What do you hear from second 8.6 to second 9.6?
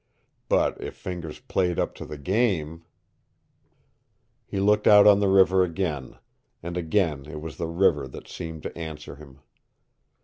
to answer him.